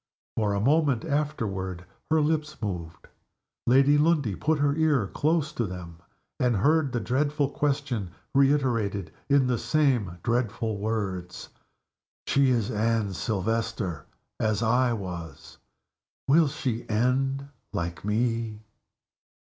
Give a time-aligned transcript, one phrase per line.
[0.35, 3.07] For a moment afterward her lips moved.
[3.67, 5.99] Lady Lundie put her ear close to them,
[6.39, 11.49] and heard the dreadful question reiterated, in the same dreadful words:
[12.25, 14.07] "She is Anne Silvester
[14.39, 15.59] as I was.
[16.27, 18.63] _Will she end like Me?